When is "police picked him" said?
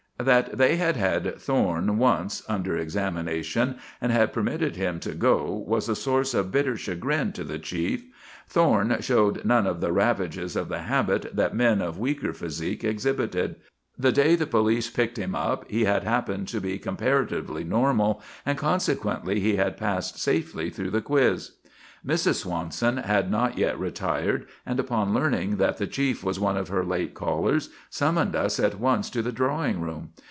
14.45-15.33